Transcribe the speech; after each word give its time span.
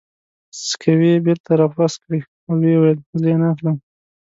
سکوې 0.67 1.09
یې 1.13 1.23
بېرته 1.25 1.51
را 1.59 1.65
واپس 1.67 1.93
کړې 2.03 2.19
او 2.47 2.53
ویې 2.61 2.75
ویل: 2.81 2.99
زه 3.19 3.25
یې 3.31 3.37
نه 3.41 3.47
اخلم. 3.53 3.77